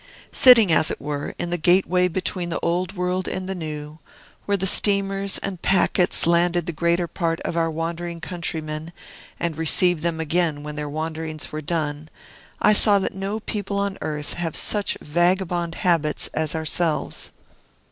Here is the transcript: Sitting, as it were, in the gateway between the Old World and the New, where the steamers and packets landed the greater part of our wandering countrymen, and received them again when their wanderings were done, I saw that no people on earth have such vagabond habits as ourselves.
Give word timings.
Sitting, 0.31 0.71
as 0.71 0.89
it 0.89 0.99
were, 0.99 1.35
in 1.37 1.51
the 1.51 1.59
gateway 1.59 2.07
between 2.07 2.49
the 2.49 2.59
Old 2.61 2.93
World 2.97 3.27
and 3.27 3.47
the 3.47 3.53
New, 3.53 3.99
where 4.47 4.57
the 4.57 4.65
steamers 4.65 5.37
and 5.43 5.61
packets 5.61 6.25
landed 6.25 6.65
the 6.65 6.71
greater 6.71 7.07
part 7.07 7.39
of 7.41 7.55
our 7.55 7.69
wandering 7.69 8.19
countrymen, 8.19 8.93
and 9.39 9.55
received 9.59 10.01
them 10.01 10.19
again 10.19 10.63
when 10.63 10.75
their 10.75 10.89
wanderings 10.89 11.51
were 11.51 11.61
done, 11.61 12.09
I 12.59 12.73
saw 12.73 12.97
that 12.97 13.13
no 13.13 13.41
people 13.41 13.77
on 13.77 13.99
earth 14.01 14.33
have 14.33 14.55
such 14.55 14.97
vagabond 15.01 15.75
habits 15.75 16.31
as 16.33 16.55
ourselves. 16.55 17.29